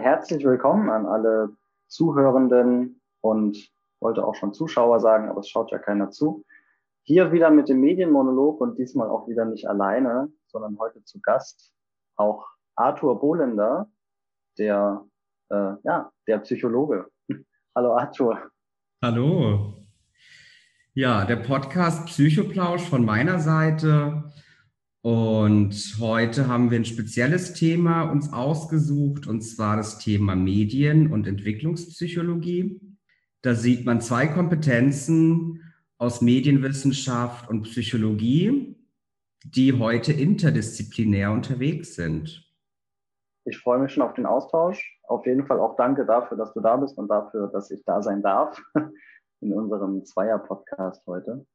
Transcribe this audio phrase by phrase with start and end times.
[0.00, 1.56] Herzlich willkommen an alle
[1.88, 6.44] Zuhörenden und wollte auch schon Zuschauer sagen, aber es schaut ja keiner zu.
[7.02, 11.72] Hier wieder mit dem Medienmonolog und diesmal auch wieder nicht alleine, sondern heute zu Gast
[12.16, 13.88] auch Arthur Bohlender,
[14.58, 15.02] der,
[15.50, 17.10] äh, ja, der Psychologe.
[17.74, 18.50] Hallo Arthur.
[19.02, 19.74] Hallo.
[20.92, 24.32] Ja, der Podcast Psychoplausch von meiner Seite.
[25.06, 31.28] Und heute haben wir ein spezielles Thema uns ausgesucht, und zwar das Thema Medien- und
[31.28, 32.80] Entwicklungspsychologie.
[33.40, 35.62] Da sieht man zwei Kompetenzen
[35.96, 38.84] aus Medienwissenschaft und Psychologie,
[39.44, 42.44] die heute interdisziplinär unterwegs sind.
[43.44, 44.98] Ich freue mich schon auf den Austausch.
[45.04, 48.02] Auf jeden Fall auch danke dafür, dass du da bist und dafür, dass ich da
[48.02, 48.60] sein darf
[49.40, 51.46] in unserem Zweier-Podcast heute.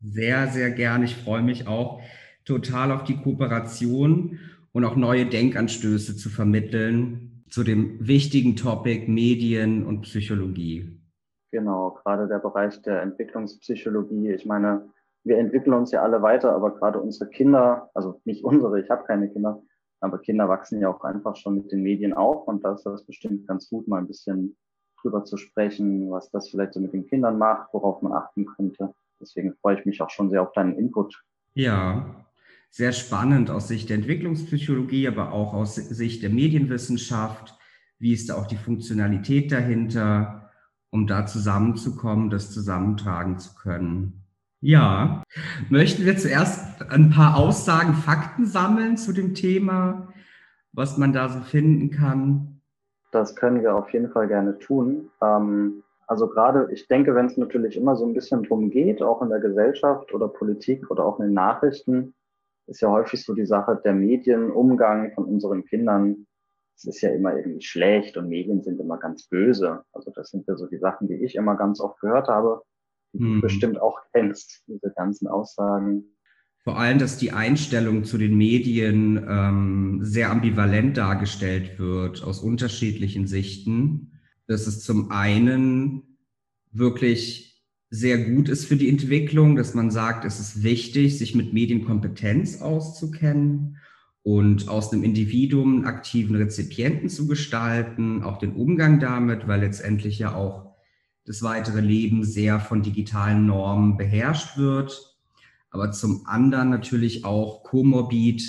[0.00, 1.04] Sehr, sehr gerne.
[1.04, 2.00] Ich freue mich auch
[2.44, 4.38] total auf die Kooperation
[4.72, 11.00] und auch neue Denkanstöße zu vermitteln zu dem wichtigen Topic Medien und Psychologie.
[11.52, 14.32] Genau, gerade der Bereich der Entwicklungspsychologie.
[14.32, 14.88] Ich meine,
[15.22, 19.04] wir entwickeln uns ja alle weiter, aber gerade unsere Kinder, also nicht unsere, ich habe
[19.04, 19.62] keine Kinder,
[20.00, 23.06] aber Kinder wachsen ja auch einfach schon mit den Medien auf und da ist das
[23.06, 24.56] bestimmt ganz gut, mal ein bisschen
[25.00, 28.92] drüber zu sprechen, was das vielleicht so mit den Kindern macht, worauf man achten könnte.
[29.20, 31.22] Deswegen freue ich mich auch schon sehr auf deinen Input.
[31.54, 32.23] Ja,
[32.74, 37.56] sehr spannend aus Sicht der Entwicklungspsychologie, aber auch aus Sicht der Medienwissenschaft.
[38.00, 40.50] Wie ist da auch die Funktionalität dahinter,
[40.90, 44.24] um da zusammenzukommen, das zusammentragen zu können?
[44.60, 45.22] Ja,
[45.68, 50.08] möchten wir zuerst ein paar Aussagen, Fakten sammeln zu dem Thema,
[50.72, 52.60] was man da so finden kann?
[53.12, 55.10] Das können wir auf jeden Fall gerne tun.
[55.22, 59.22] Ähm, also gerade, ich denke, wenn es natürlich immer so ein bisschen drum geht, auch
[59.22, 62.14] in der Gesellschaft oder Politik oder auch in den Nachrichten,
[62.66, 66.26] ist ja häufig so die Sache der Medienumgang von unseren Kindern.
[66.76, 69.84] Es ist ja immer irgendwie schlecht und Medien sind immer ganz böse.
[69.92, 72.62] Also das sind ja so die Sachen, die ich immer ganz oft gehört habe,
[73.12, 73.34] die hm.
[73.34, 76.04] du bestimmt auch kennst, diese ganzen Aussagen.
[76.64, 83.26] Vor allem, dass die Einstellung zu den Medien ähm, sehr ambivalent dargestellt wird aus unterschiedlichen
[83.26, 84.18] Sichten.
[84.46, 86.16] Das ist zum einen
[86.72, 87.53] wirklich
[87.94, 92.60] sehr gut ist für die Entwicklung, dass man sagt, es ist wichtig, sich mit Medienkompetenz
[92.60, 93.76] auszukennen
[94.24, 100.18] und aus einem Individuum einen aktiven Rezipienten zu gestalten, auch den Umgang damit, weil letztendlich
[100.18, 100.74] ja auch
[101.24, 105.16] das weitere Leben sehr von digitalen Normen beherrscht wird.
[105.70, 108.42] Aber zum anderen natürlich auch komorbid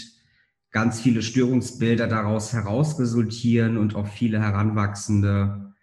[0.71, 5.74] ganz viele Störungsbilder daraus heraus resultieren und auch viele Heranwachsende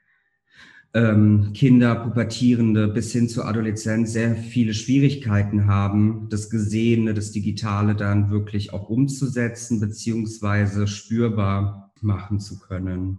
[0.95, 7.95] ähm, Kinder, Pubertierende bis hin zur Adoleszenz sehr viele Schwierigkeiten haben, das Gesehene, das Digitale
[7.95, 13.19] dann wirklich auch umzusetzen beziehungsweise spürbar machen zu können.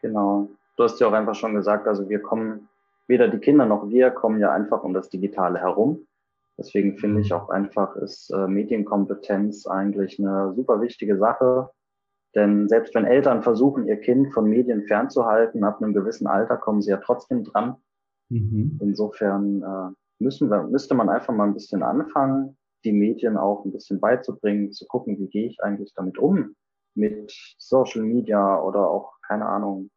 [0.00, 0.48] Genau.
[0.76, 2.68] Du hast ja auch einfach schon gesagt, also wir kommen,
[3.06, 6.06] weder die Kinder noch wir kommen ja einfach um das Digitale herum.
[6.58, 7.36] Deswegen finde ich mhm.
[7.36, 11.70] auch einfach, ist äh, Medienkompetenz eigentlich eine super wichtige Sache,
[12.34, 16.80] denn selbst wenn Eltern versuchen, ihr Kind von Medien fernzuhalten, ab einem gewissen Alter kommen
[16.80, 17.76] sie ja trotzdem dran.
[18.30, 18.78] Mhm.
[18.80, 23.72] Insofern äh, müssen wir, müsste man einfach mal ein bisschen anfangen, die Medien auch ein
[23.72, 26.54] bisschen beizubringen, zu gucken, wie gehe ich eigentlich damit um,
[26.94, 29.90] mit Social Media oder auch, keine Ahnung,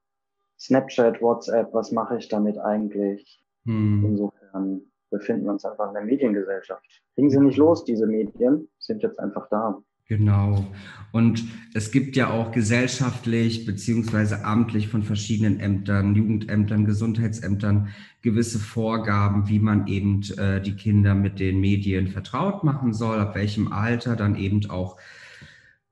[0.59, 3.44] Snapchat, WhatsApp, was mache ich damit eigentlich?
[3.66, 4.06] Mhm.
[4.06, 6.85] Insofern befinden wir uns einfach in der Mediengesellschaft.
[7.16, 9.81] Kriegen sie nicht los, diese Medien, sind jetzt einfach da.
[10.07, 10.71] Genau.
[11.11, 17.88] Und es gibt ja auch gesellschaftlich beziehungsweise amtlich von verschiedenen Ämtern, Jugendämtern, Gesundheitsämtern
[18.21, 23.33] gewisse Vorgaben, wie man eben äh, die Kinder mit den Medien vertraut machen soll, ab
[23.33, 24.97] welchem Alter dann eben auch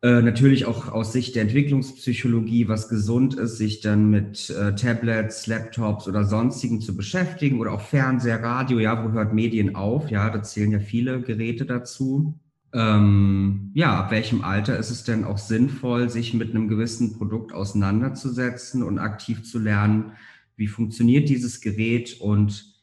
[0.03, 5.47] äh, natürlich auch aus Sicht der Entwicklungspsychologie, was gesund ist, sich dann mit äh, Tablets,
[5.47, 10.11] Laptops oder sonstigen zu beschäftigen oder auch Fernseher, Radio, ja, wo hört Medien auf?
[10.11, 12.37] Ja, da zählen ja viele Geräte dazu
[12.73, 17.53] ähm, ja, ab welchem Alter ist es denn auch sinnvoll, sich mit einem gewissen Produkt
[17.53, 20.13] auseinanderzusetzen und aktiv zu lernen,
[20.55, 22.73] wie funktioniert dieses Gerät und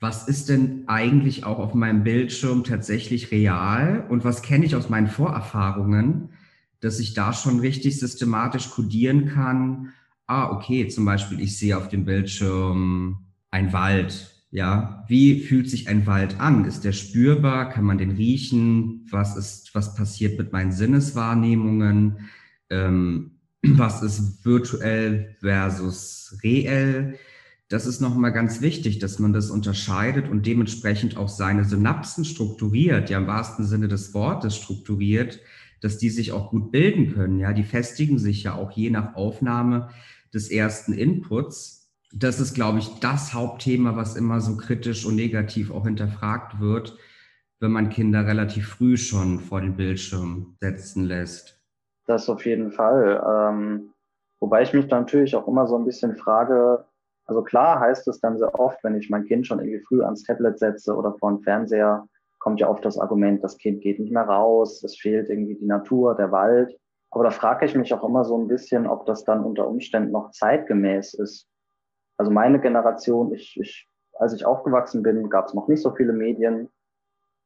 [0.00, 4.06] was ist denn eigentlich auch auf meinem Bildschirm tatsächlich real?
[4.08, 6.30] Und was kenne ich aus meinen Vorerfahrungen,
[6.84, 9.94] dass ich da schon richtig systematisch kodieren kann.
[10.26, 15.88] Ah, okay, zum Beispiel, ich sehe auf dem Bildschirm ein Wald ja, wie fühlt sich
[15.88, 16.64] ein Wald an?
[16.64, 17.70] Ist der spürbar?
[17.70, 19.04] Kann man den riechen?
[19.10, 22.28] Was ist, was passiert mit meinen Sinneswahrnehmungen?
[22.70, 27.18] Ähm, was ist virtuell versus reell?
[27.68, 33.10] Das ist nochmal ganz wichtig, dass man das unterscheidet und dementsprechend auch seine Synapsen strukturiert,
[33.10, 35.40] ja im wahrsten Sinne des Wortes strukturiert,
[35.80, 37.40] dass die sich auch gut bilden können.
[37.40, 39.88] Ja, die festigen sich ja auch je nach Aufnahme
[40.32, 41.83] des ersten Inputs.
[42.16, 46.96] Das ist, glaube ich, das Hauptthema, was immer so kritisch und negativ auch hinterfragt wird,
[47.58, 51.60] wenn man Kinder relativ früh schon vor den Bildschirm setzen lässt.
[52.06, 53.20] Das auf jeden Fall.
[53.26, 53.90] Ähm,
[54.38, 56.84] wobei ich mich natürlich auch immer so ein bisschen frage,
[57.26, 60.22] also klar heißt es dann sehr oft, wenn ich mein Kind schon irgendwie früh ans
[60.22, 62.06] Tablet setze oder vor den Fernseher,
[62.38, 65.66] kommt ja oft das Argument, das Kind geht nicht mehr raus, es fehlt irgendwie die
[65.66, 66.78] Natur, der Wald.
[67.10, 70.12] Aber da frage ich mich auch immer so ein bisschen, ob das dann unter Umständen
[70.12, 71.48] noch zeitgemäß ist.
[72.16, 73.88] Also meine Generation, ich, ich,
[74.18, 76.68] als ich aufgewachsen bin, gab es noch nicht so viele Medien.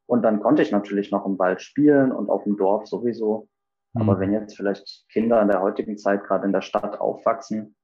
[0.06, 3.48] Und dann konnte ich natürlich noch im Wald spielen und auf dem Dorf sowieso.
[3.94, 4.02] Mhm.
[4.02, 7.76] Aber wenn jetzt vielleicht Kinder in der heutigen Zeit gerade in der Stadt aufwachsen,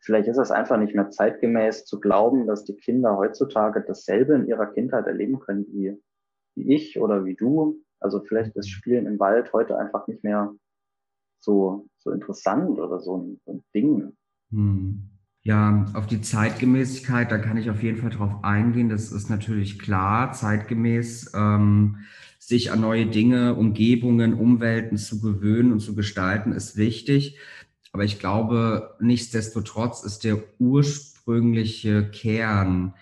[0.00, 4.46] vielleicht ist es einfach nicht mehr zeitgemäß zu glauben, dass die Kinder heutzutage dasselbe in
[4.46, 6.00] ihrer Kindheit erleben können wie
[6.58, 7.82] wie ich oder wie du.
[8.00, 10.54] Also vielleicht ist Spielen im Wald heute einfach nicht mehr
[11.40, 14.16] so, so interessant oder so ein, so ein Ding.
[14.50, 15.10] Hm.
[15.42, 18.88] Ja, auf die Zeitgemäßigkeit, da kann ich auf jeden Fall drauf eingehen.
[18.88, 21.98] Das ist natürlich klar, zeitgemäß ähm,
[22.38, 27.38] sich an neue Dinge, Umgebungen, Umwelten zu gewöhnen und zu gestalten, ist wichtig.
[27.92, 32.94] Aber ich glaube, nichtsdestotrotz ist der ursprüngliche Kern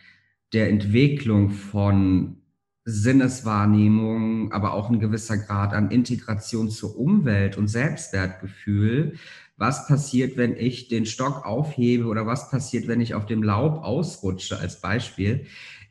[0.53, 2.43] der Entwicklung von
[2.87, 9.17] Sinneswahrnehmung, aber auch ein gewisser Grad an Integration zur Umwelt und Selbstwertgefühl.
[9.57, 13.83] Was passiert, wenn ich den Stock aufhebe oder was passiert, wenn ich auf dem Laub
[13.83, 15.47] ausrutsche als Beispiel,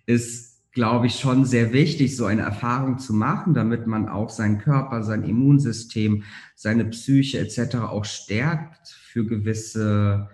[0.06, 4.60] ist, glaube ich, schon sehr wichtig, so eine Erfahrung zu machen, damit man auch seinen
[4.60, 6.24] Körper, sein Immunsystem,
[6.56, 7.76] seine Psyche etc.
[7.76, 10.30] auch stärkt für gewisse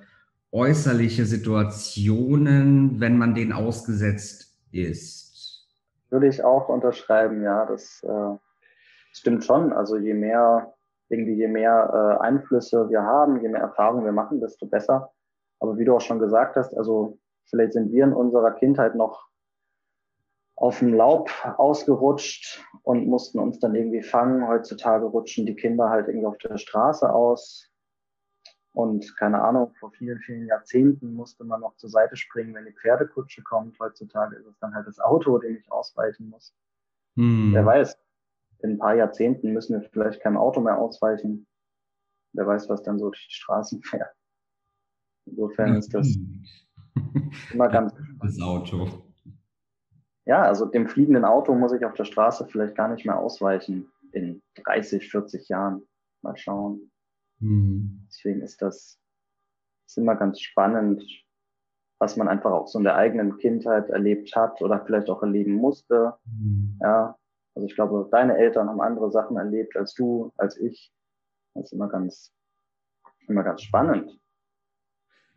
[0.52, 5.31] äußerliche Situationen, wenn man denen ausgesetzt ist.
[6.12, 7.66] Würde ich auch unterschreiben, ja.
[7.66, 8.38] Das äh,
[9.13, 9.74] stimmt schon.
[9.74, 10.74] Also je mehr,
[11.10, 15.12] irgendwie je mehr äh, Einflüsse wir haben, je mehr Erfahrung wir machen, desto besser.
[15.60, 17.18] Aber wie du auch schon gesagt hast, also
[17.50, 19.31] vielleicht sind wir in unserer Kindheit noch
[20.56, 24.48] auf dem Laub ausgerutscht und mussten uns dann irgendwie fangen.
[24.48, 27.70] Heutzutage rutschen die Kinder halt irgendwie auf der Straße aus.
[28.73, 32.71] Und keine Ahnung, vor vielen, vielen Jahrzehnten musste man noch zur Seite springen, wenn die
[32.73, 33.77] Pferdekutsche kommt.
[33.79, 36.56] Heutzutage ist es dann halt das Auto, dem ich ausweichen muss.
[37.18, 37.51] Hm.
[37.53, 37.97] Wer weiß,
[38.59, 41.47] in ein paar Jahrzehnten müssen wir vielleicht keinem Auto mehr ausweichen.
[42.33, 44.15] Wer weiß, was dann so durch die Straßen fährt.
[45.25, 46.17] Insofern ist das
[47.51, 47.94] immer ganz.
[48.21, 49.03] Das Auto.
[50.25, 53.91] Ja, also dem fliegenden Auto muss ich auf der Straße vielleicht gar nicht mehr ausweichen
[54.12, 55.81] in 30, 40 Jahren.
[56.21, 56.90] Mal schauen.
[57.41, 58.07] Mhm.
[58.07, 59.01] Deswegen ist das
[59.91, 61.03] ist immer ganz spannend,
[61.99, 65.53] was man einfach auch so in der eigenen Kindheit erlebt hat oder vielleicht auch erleben
[65.53, 66.13] musste.
[66.25, 66.79] Mhm.
[66.81, 67.17] Ja,
[67.55, 70.91] also ich glaube, deine Eltern haben andere Sachen erlebt als du, als ich.
[71.53, 72.33] Das ist immer ganz,
[73.27, 74.17] immer ganz spannend.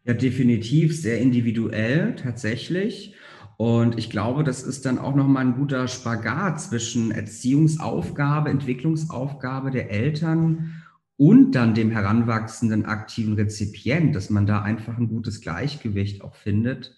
[0.04, 3.16] Ja, definitiv sehr individuell tatsächlich.
[3.56, 9.90] Und ich glaube, das ist dann auch nochmal ein guter Spagat zwischen Erziehungsaufgabe, Entwicklungsaufgabe der
[9.90, 10.83] Eltern
[11.16, 16.96] und dann dem heranwachsenden aktiven Rezipient, dass man da einfach ein gutes Gleichgewicht auch findet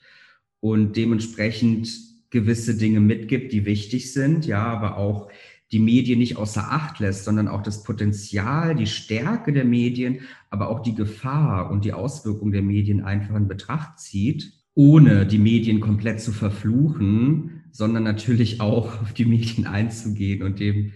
[0.60, 1.88] und dementsprechend
[2.30, 5.30] gewisse Dinge mitgibt, die wichtig sind, ja, aber auch
[5.72, 10.68] die Medien nicht außer Acht lässt, sondern auch das Potenzial, die Stärke der Medien, aber
[10.68, 15.80] auch die Gefahr und die Auswirkung der Medien einfach in Betracht zieht, ohne die Medien
[15.80, 20.92] komplett zu verfluchen, sondern natürlich auch auf die Medien einzugehen und dem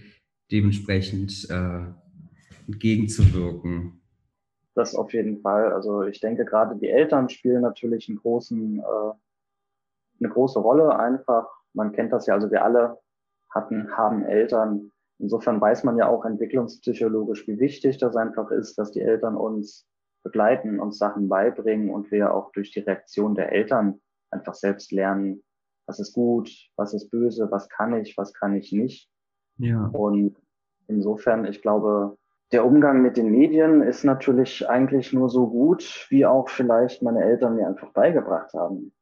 [0.52, 1.80] dementsprechend äh,
[2.72, 4.00] entgegenzuwirken.
[4.74, 5.72] Das auf jeden Fall.
[5.72, 9.12] Also ich denke, gerade die Eltern spielen natürlich einen großen, äh,
[10.20, 11.48] eine große Rolle einfach.
[11.72, 12.98] Man kennt das ja, also wir alle
[13.50, 14.92] hatten, haben Eltern.
[15.18, 19.86] Insofern weiß man ja auch entwicklungspsychologisch, wie wichtig das einfach ist, dass die Eltern uns
[20.22, 24.00] begleiten, uns Sachen beibringen und wir auch durch die Reaktion der Eltern
[24.30, 25.42] einfach selbst lernen,
[25.86, 29.10] was ist gut, was ist böse, was kann ich, was kann ich nicht.
[29.58, 29.86] Ja.
[29.86, 30.36] Und
[30.86, 32.16] insofern, ich glaube,
[32.52, 37.22] der Umgang mit den Medien ist natürlich eigentlich nur so gut, wie auch vielleicht meine
[37.22, 38.92] Eltern mir einfach beigebracht haben.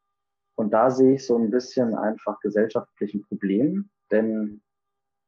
[0.54, 4.60] Und da sehe ich so ein bisschen einfach gesellschaftlichen Problem, denn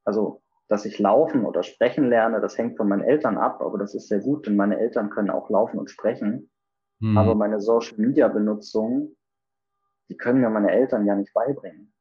[0.04, 3.94] also, dass ich laufen oder sprechen lerne, das hängt von meinen Eltern ab, aber das
[3.94, 6.50] ist sehr gut, denn meine Eltern können auch laufen und sprechen.
[7.00, 7.16] Mhm.
[7.16, 9.16] Aber meine Social Media Benutzung,
[10.08, 11.92] die können mir meine Eltern ja nicht beibringen.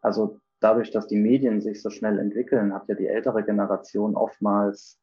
[0.00, 4.98] Also dadurch, dass die Medien sich so schnell entwickeln, hat ja die ältere Generation oftmals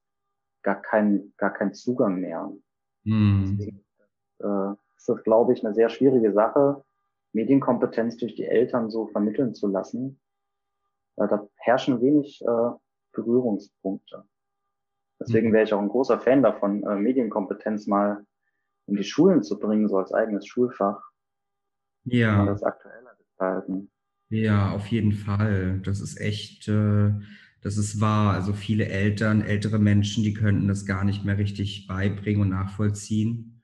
[0.66, 2.52] gar keinen gar keinen Zugang mehr.
[3.04, 3.58] Mhm.
[3.58, 3.86] Deswegen
[4.40, 6.84] äh, ist das, glaube ich, eine sehr schwierige Sache,
[7.32, 10.20] Medienkompetenz durch die Eltern so vermitteln zu lassen.
[11.18, 12.72] Äh, da herrschen wenig äh,
[13.14, 14.26] Berührungspunkte.
[15.20, 15.54] Deswegen mhm.
[15.54, 18.26] wäre ich auch ein großer Fan davon, äh, Medienkompetenz mal
[18.88, 21.02] in die Schulen zu bringen, so als eigenes Schulfach.
[22.04, 22.46] Ja.
[22.46, 23.92] Das aktueller gestalten.
[24.30, 25.80] Ja, auf jeden Fall.
[25.84, 27.14] Das ist echt, äh,
[27.66, 28.36] das ist wahr.
[28.36, 33.64] Also viele Eltern, ältere Menschen, die könnten das gar nicht mehr richtig beibringen und nachvollziehen.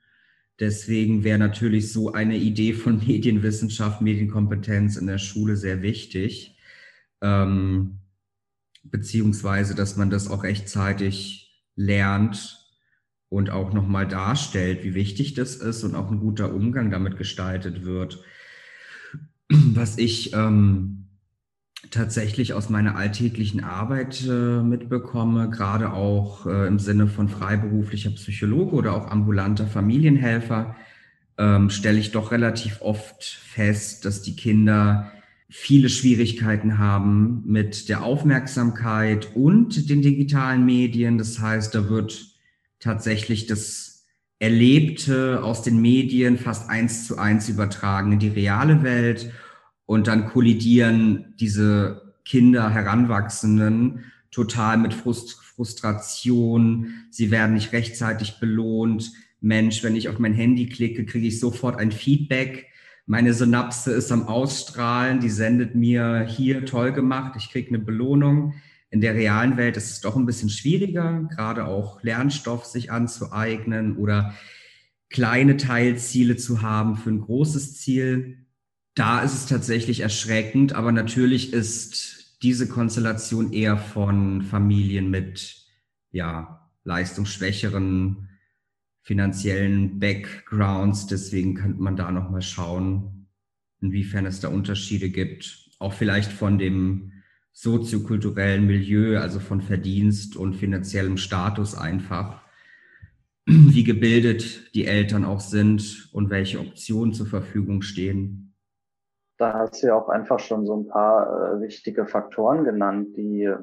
[0.59, 6.57] Deswegen wäre natürlich so eine Idee von Medienwissenschaft, Medienkompetenz in der Schule sehr wichtig.
[7.21, 7.99] Ähm,
[8.81, 12.57] beziehungsweise, dass man das auch rechtzeitig lernt
[13.29, 17.85] und auch nochmal darstellt, wie wichtig das ist und auch ein guter Umgang damit gestaltet
[17.85, 18.23] wird.
[19.49, 21.00] Was ich ähm,
[21.89, 28.75] tatsächlich aus meiner alltäglichen Arbeit äh, mitbekomme, gerade auch äh, im Sinne von freiberuflicher Psychologe
[28.75, 30.75] oder auch ambulanter Familienhelfer,
[31.37, 35.11] ähm, stelle ich doch relativ oft fest, dass die Kinder
[35.49, 41.17] viele Schwierigkeiten haben mit der Aufmerksamkeit und den digitalen Medien.
[41.17, 42.27] Das heißt, da wird
[42.79, 44.05] tatsächlich das
[44.39, 49.31] Erlebte aus den Medien fast eins zu eins übertragen in die reale Welt
[49.85, 56.93] und dann kollidieren diese Kinder, Heranwachsenden total mit Frust Frustration.
[57.11, 59.11] Sie werden nicht rechtzeitig belohnt.
[59.41, 62.67] Mensch, wenn ich auf mein Handy klicke, kriege ich sofort ein Feedback.
[63.05, 68.53] Meine Synapse ist am Ausstrahlen, die sendet mir hier toll gemacht, ich kriege eine Belohnung.
[68.89, 73.97] In der realen Welt ist es doch ein bisschen schwieriger, gerade auch Lernstoff sich anzueignen
[73.97, 74.33] oder
[75.09, 78.40] kleine Teilziele zu haben für ein großes Ziel
[78.95, 85.65] da ist es tatsächlich erschreckend, aber natürlich ist diese Konstellation eher von Familien mit
[86.11, 88.29] ja, leistungsschwächeren
[89.01, 91.07] finanziellen Backgrounds.
[91.07, 93.27] Deswegen könnte man da nochmal schauen,
[93.79, 95.69] inwiefern es da Unterschiede gibt.
[95.79, 97.13] Auch vielleicht von dem
[97.53, 102.41] soziokulturellen Milieu, also von Verdienst und finanziellem Status einfach,
[103.45, 108.50] wie gebildet die Eltern auch sind und welche Optionen zur Verfügung stehen
[109.41, 113.53] da hast du ja auch einfach schon so ein paar äh, wichtige Faktoren genannt, die,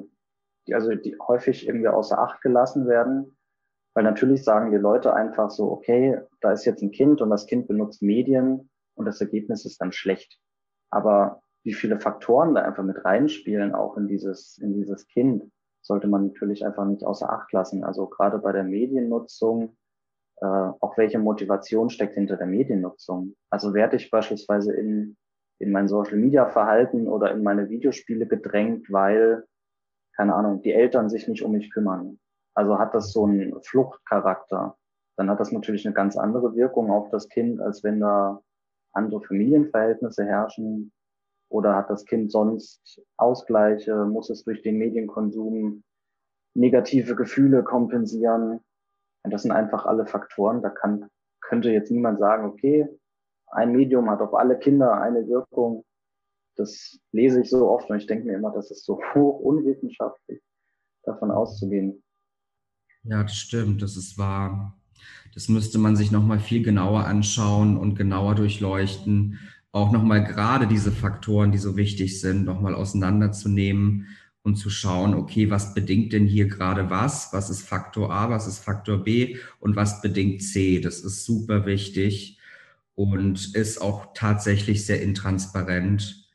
[0.67, 3.39] die also die häufig irgendwie außer Acht gelassen werden.
[3.95, 7.47] Weil natürlich sagen die Leute einfach so, okay, da ist jetzt ein Kind und das
[7.47, 10.39] Kind benutzt Medien und das Ergebnis ist dann schlecht.
[10.91, 15.51] Aber wie viele Faktoren da einfach mit reinspielen, auch in dieses, in dieses Kind,
[15.83, 17.85] sollte man natürlich einfach nicht außer Acht lassen.
[17.85, 19.77] Also gerade bei der Mediennutzung,
[20.41, 23.35] äh, auch welche Motivation steckt hinter der Mediennutzung.
[23.51, 25.17] Also werde ich beispielsweise in
[25.59, 29.45] in mein Social Media Verhalten oder in meine Videospiele gedrängt, weil,
[30.17, 32.19] keine Ahnung, die Eltern sich nicht um mich kümmern.
[32.55, 34.77] Also hat das so einen Fluchtcharakter.
[35.17, 38.41] Dann hat das natürlich eine ganz andere Wirkung auf das Kind, als wenn da
[38.93, 40.93] andere Familienverhältnisse herrschen.
[41.51, 45.83] Oder hat das Kind sonst Ausgleiche, muss es durch den Medienkonsum
[46.55, 48.61] negative Gefühle kompensieren.
[49.25, 50.63] Und das sind einfach alle Faktoren.
[50.63, 51.09] Da kann,
[51.41, 52.89] könnte jetzt niemand sagen, okay,
[53.51, 55.85] ein Medium hat auf alle Kinder eine Wirkung.
[56.57, 60.41] Das lese ich so oft und ich denke mir immer, das ist so hoch unwissenschaftlich,
[61.05, 62.03] davon auszugehen.
[63.05, 64.77] Ja, das stimmt, das ist wahr.
[65.35, 69.39] Das müsste man sich nochmal viel genauer anschauen und genauer durchleuchten.
[69.71, 74.09] Auch nochmal gerade diese Faktoren, die so wichtig sind, nochmal auseinanderzunehmen
[74.43, 77.33] und zu schauen, okay, was bedingt denn hier gerade was?
[77.33, 80.81] Was ist Faktor A, was ist Faktor B und was bedingt C?
[80.81, 82.38] Das ist super wichtig
[82.99, 86.29] und ist auch tatsächlich sehr intransparent.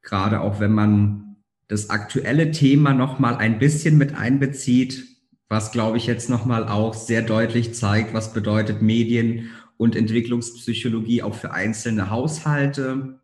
[0.00, 1.36] Gerade auch wenn man
[1.68, 5.04] das aktuelle Thema noch mal ein bisschen mit einbezieht,
[5.50, 11.22] was glaube ich jetzt noch mal auch sehr deutlich zeigt, was bedeutet Medien und Entwicklungspsychologie
[11.22, 13.20] auch für einzelne Haushalte.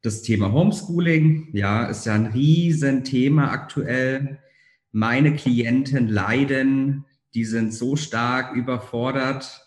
[0.00, 4.38] Das Thema Homeschooling, ja, ist ja ein Riesenthema aktuell.
[4.92, 9.65] Meine Klienten leiden, die sind so stark überfordert,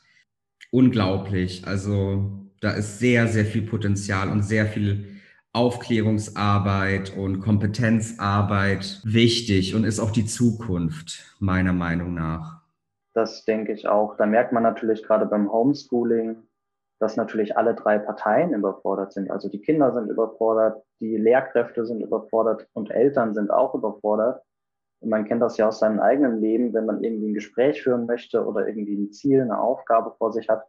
[0.72, 1.66] unglaublich.
[1.66, 5.08] Also da ist sehr, sehr viel Potenzial und sehr viel
[5.54, 12.62] Aufklärungsarbeit und Kompetenzarbeit wichtig und ist auch die Zukunft, meiner Meinung nach.
[13.14, 14.16] Das denke ich auch.
[14.16, 16.38] Da merkt man natürlich gerade beim Homeschooling,
[17.00, 19.32] dass natürlich alle drei Parteien überfordert sind.
[19.32, 24.44] Also die Kinder sind überfordert, die Lehrkräfte sind überfordert und Eltern sind auch überfordert.
[25.02, 28.06] Und man kennt das ja aus seinem eigenen Leben, wenn man irgendwie ein Gespräch führen
[28.06, 30.64] möchte oder irgendwie ein Ziel, eine Aufgabe vor sich hat.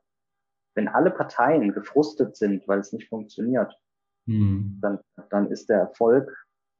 [0.75, 3.76] Wenn alle Parteien gefrustet sind, weil es nicht funktioniert,
[4.26, 4.78] mhm.
[4.80, 6.32] dann, dann ist der Erfolg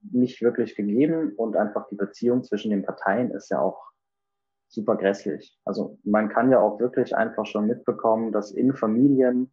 [0.03, 3.91] nicht wirklich gegeben und einfach die Beziehung zwischen den Parteien ist ja auch
[4.69, 5.59] super grässlich.
[5.65, 9.53] Also man kann ja auch wirklich einfach schon mitbekommen, dass in Familien,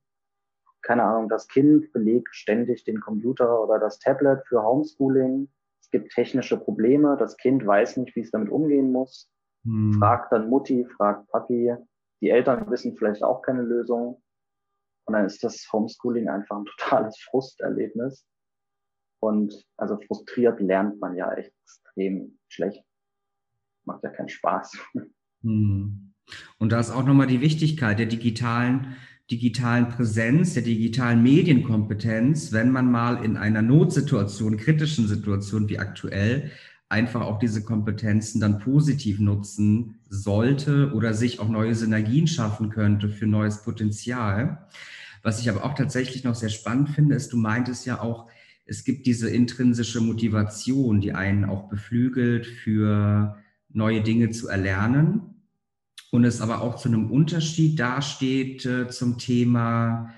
[0.84, 5.50] keine Ahnung, das Kind belegt ständig den Computer oder das Tablet für Homeschooling
[5.88, 9.29] es gibt technische Probleme, das Kind weiß nicht, wie es damit umgehen muss.
[9.63, 9.94] Hm.
[9.94, 11.75] Fragt dann Mutti, fragt Papi.
[12.22, 14.22] Die Eltern wissen vielleicht auch keine Lösung.
[15.06, 18.25] Und dann ist das Homeschooling einfach ein totales Frusterlebnis.
[19.22, 22.84] Und also frustriert lernt man ja echt extrem schlecht.
[23.86, 24.77] Macht ja keinen Spaß.
[25.44, 26.15] Hm.
[26.58, 28.98] Und da ist auch nochmal die Wichtigkeit der digitalen,
[29.30, 36.52] digitalen Präsenz, der digitalen Medienkompetenz, wenn man mal in einer Notsituation, kritischen Situation wie aktuell,
[36.90, 43.10] einfach auch diese Kompetenzen dann positiv nutzen sollte oder sich auch neue Synergien schaffen könnte
[43.10, 44.66] für neues Potenzial.
[45.24, 48.30] Was ich aber auch tatsächlich noch sehr spannend finde, ist, du meintest ja auch,
[48.66, 53.38] es gibt diese intrinsische Motivation, die einen auch beflügelt, für
[53.70, 55.37] neue Dinge zu erlernen
[56.12, 60.14] und es aber auch zu einem Unterschied dasteht äh, zum Thema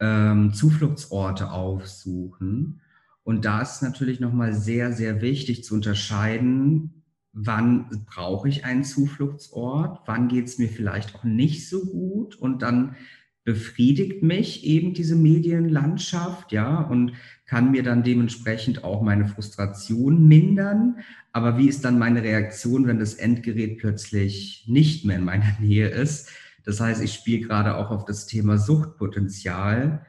[0.00, 2.80] ähm, Zufluchtsorte aufsuchen.
[3.22, 10.00] Und da ist natürlich nochmal sehr, sehr wichtig zu unterscheiden, wann brauche ich einen Zufluchtsort,
[10.06, 12.96] wann geht es mir vielleicht auch nicht so gut und dann
[13.44, 17.12] befriedigt mich eben diese Medienlandschaft, ja, und
[17.46, 20.98] kann mir dann dementsprechend auch meine Frustration mindern.
[21.32, 25.88] Aber wie ist dann meine Reaktion, wenn das Endgerät plötzlich nicht mehr in meiner Nähe
[25.88, 26.30] ist?
[26.64, 30.04] Das heißt, ich spiele gerade auch auf das Thema Suchtpotenzial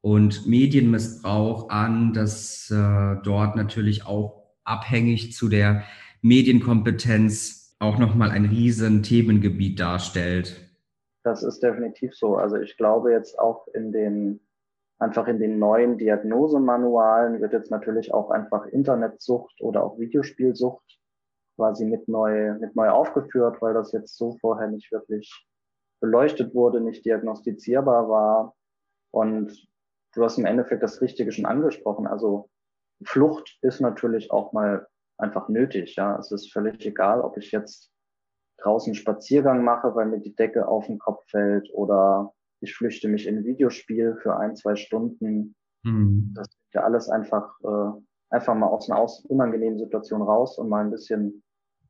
[0.00, 5.84] und Medienmissbrauch an, das äh, dort natürlich auch abhängig zu der
[6.22, 10.65] Medienkompetenz auch nochmal ein riesen Themengebiet darstellt.
[11.26, 12.36] Das ist definitiv so.
[12.36, 14.46] Also ich glaube jetzt auch in den,
[15.00, 21.00] einfach in den neuen Diagnosemanualen wird jetzt natürlich auch einfach Internetsucht oder auch Videospielsucht
[21.56, 25.48] quasi mit neu, mit neu aufgeführt, weil das jetzt so vorher nicht wirklich
[26.00, 28.54] beleuchtet wurde, nicht diagnostizierbar war.
[29.10, 29.66] Und
[30.14, 32.06] du hast im Endeffekt das Richtige schon angesprochen.
[32.06, 32.50] Also
[33.04, 34.86] Flucht ist natürlich auch mal
[35.18, 35.96] einfach nötig.
[35.96, 37.90] Ja, es ist völlig egal, ob ich jetzt
[38.58, 43.26] draußen Spaziergang mache, weil mir die Decke auf den Kopf fällt oder ich flüchte mich
[43.26, 45.54] in ein Videospiel für ein, zwei Stunden.
[45.84, 46.32] Mhm.
[46.34, 50.68] Das ist ja alles einfach, äh, einfach mal aus einer aus unangenehmen Situation raus und
[50.68, 51.42] mal ein bisschen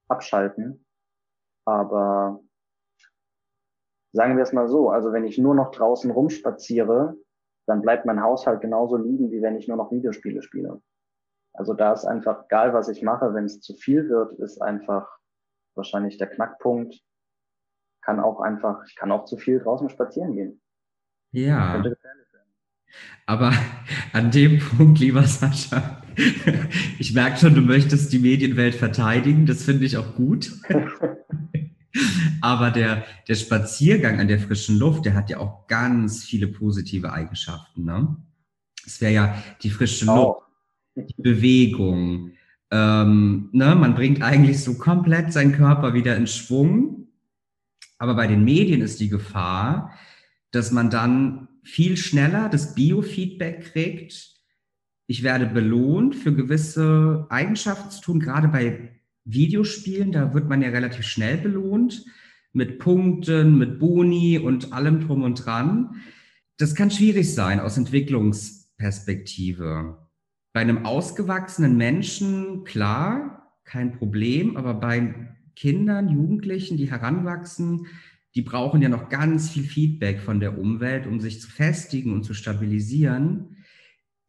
[0.08, 0.84] abschalten.
[1.64, 2.40] Aber
[4.12, 7.16] sagen wir es mal so, also wenn ich nur noch draußen rumspaziere,
[7.66, 10.80] dann bleibt mein Haushalt genauso liegen, wie wenn ich nur noch Videospiele spiele.
[11.52, 15.15] Also da ist einfach, egal was ich mache, wenn es zu viel wird, ist einfach
[15.76, 17.02] wahrscheinlich der Knackpunkt.
[18.02, 20.60] Kann auch einfach, ich kann auch zu viel draußen spazieren gehen.
[21.32, 21.82] Ja.
[23.26, 23.52] Aber
[24.12, 26.02] an dem Punkt, lieber Sascha,
[26.98, 29.46] ich merke schon, du möchtest die Medienwelt verteidigen.
[29.46, 30.52] Das finde ich auch gut.
[32.42, 37.12] Aber der, der Spaziergang an der frischen Luft, der hat ja auch ganz viele positive
[37.12, 37.84] Eigenschaften.
[37.84, 38.16] Ne?
[38.84, 40.42] Es wäre ja die frische Luft,
[40.94, 42.32] die Bewegung,
[42.70, 47.08] ähm, ne, man bringt eigentlich so komplett seinen Körper wieder in Schwung.
[47.98, 49.92] Aber bei den Medien ist die Gefahr,
[50.50, 54.34] dass man dann viel schneller das Biofeedback kriegt.
[55.06, 58.90] Ich werde belohnt für gewisse Eigenschaften zu tun, gerade bei
[59.24, 62.04] Videospielen, da wird man ja relativ schnell belohnt
[62.52, 65.96] mit Punkten, mit Boni und allem drum und dran.
[66.56, 70.05] Das kann schwierig sein aus Entwicklungsperspektive.
[70.56, 75.14] Bei einem ausgewachsenen Menschen, klar, kein Problem, aber bei
[75.54, 77.88] Kindern, Jugendlichen, die heranwachsen,
[78.34, 82.22] die brauchen ja noch ganz viel Feedback von der Umwelt, um sich zu festigen und
[82.22, 83.58] zu stabilisieren.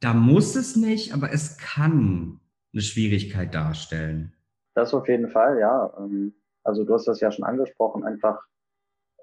[0.01, 2.41] Da muss es nicht, aber es kann
[2.73, 4.33] eine Schwierigkeit darstellen.
[4.73, 5.93] Das auf jeden Fall, ja.
[5.97, 8.43] Ähm, also du hast das ja schon angesprochen, einfach,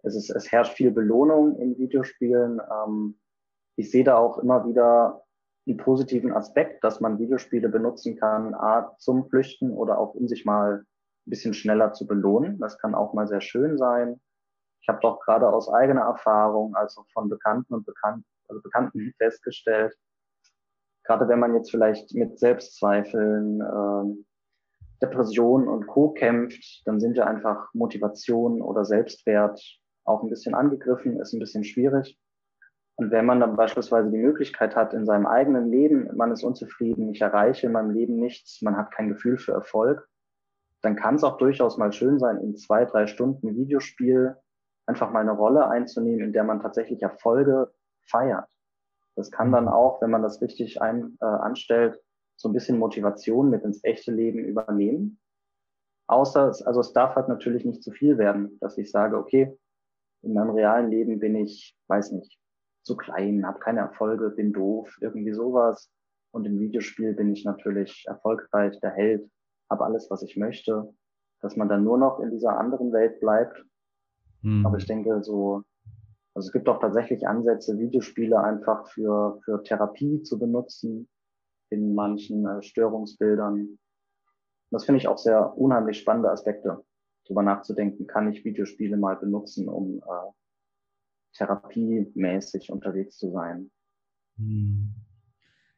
[0.04, 2.60] es, ist, es herrscht viel Belohnung in Videospielen.
[2.60, 3.18] Ähm,
[3.76, 5.23] ich sehe da auch immer wieder
[5.66, 10.44] einen positiven Aspekt, dass man Videospiele benutzen kann, A, zum Flüchten oder auch um sich
[10.44, 10.84] mal
[11.26, 12.58] ein bisschen schneller zu belohnen.
[12.58, 14.20] Das kann auch mal sehr schön sein.
[14.82, 19.94] Ich habe doch gerade aus eigener Erfahrung, also von Bekannten und Bekannten, also Bekannten festgestellt,
[21.04, 24.24] gerade wenn man jetzt vielleicht mit Selbstzweifeln, äh,
[25.02, 26.10] Depressionen und Co.
[26.10, 29.60] kämpft, dann sind ja einfach Motivation oder Selbstwert
[30.04, 32.18] auch ein bisschen angegriffen, ist ein bisschen schwierig.
[32.96, 37.10] Und wenn man dann beispielsweise die Möglichkeit hat, in seinem eigenen Leben, man ist unzufrieden,
[37.10, 40.08] ich erreiche in meinem Leben nichts, man hat kein Gefühl für Erfolg,
[40.80, 44.36] dann kann es auch durchaus mal schön sein, in zwei, drei Stunden Videospiel
[44.86, 48.46] einfach mal eine Rolle einzunehmen, in der man tatsächlich Erfolge feiert.
[49.16, 52.00] Das kann dann auch, wenn man das richtig ein, äh, anstellt,
[52.36, 55.20] so ein bisschen Motivation mit ins echte Leben übernehmen.
[56.06, 59.56] Außer, also es darf halt natürlich nicht zu viel werden, dass ich sage, okay,
[60.22, 62.38] in meinem realen Leben bin ich, weiß nicht,
[62.84, 65.90] zu klein, habe keine Erfolge, bin doof, irgendwie sowas.
[66.32, 69.30] Und im Videospiel bin ich natürlich erfolgreich, der Held,
[69.70, 70.92] habe alles, was ich möchte.
[71.40, 73.62] dass man dann nur noch in dieser anderen Welt bleibt.
[74.40, 74.64] Mhm.
[74.64, 75.62] Aber ich denke, so,
[76.34, 81.06] also es gibt auch tatsächlich Ansätze, Videospiele einfach für, für Therapie zu benutzen
[81.68, 83.78] in manchen äh, Störungsbildern.
[84.70, 86.82] Das finde ich auch sehr unheimlich spannende Aspekte,
[87.24, 90.30] darüber nachzudenken, kann ich Videospiele mal benutzen, um äh,
[91.34, 93.70] therapiemäßig unterwegs zu sein.
[94.38, 94.94] Hm.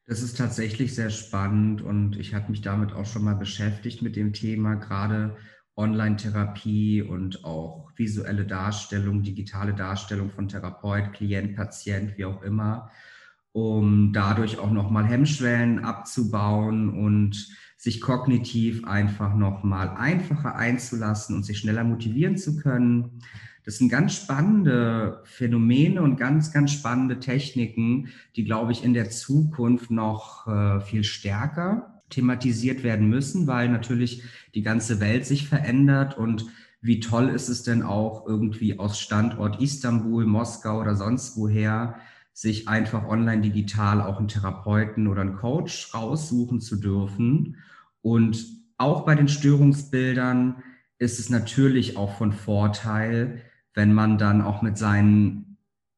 [0.05, 4.15] Das ist tatsächlich sehr spannend und ich habe mich damit auch schon mal beschäftigt mit
[4.15, 5.35] dem Thema, gerade
[5.75, 12.89] Online-Therapie und auch visuelle Darstellung, digitale Darstellung von Therapeut, Klient, Patient, wie auch immer,
[13.51, 21.59] um dadurch auch nochmal Hemmschwellen abzubauen und sich kognitiv einfach nochmal einfacher einzulassen und sich
[21.59, 23.19] schneller motivieren zu können.
[23.67, 29.09] Das sind ganz spannende Phänomene und ganz, ganz spannende Techniken, die, glaube ich, in der
[29.09, 34.23] Zukunft noch äh, viel stärker thematisiert werden müssen, weil natürlich
[34.55, 36.45] die ganze Welt sich verändert und
[36.79, 41.95] wie toll ist es denn auch irgendwie aus Standort Istanbul, Moskau oder sonst woher,
[42.31, 47.57] sich einfach online digital auch einen Therapeuten oder einen Coach raussuchen zu dürfen.
[48.01, 48.45] Und
[48.77, 50.63] auch bei den Störungsbildern
[50.99, 53.41] ist es natürlich auch von Vorteil,
[53.77, 55.57] wenn man dann auch mit seinen